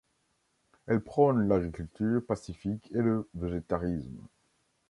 [0.87, 4.25] Elle prône l'agriculture pacifique et le végétarisme.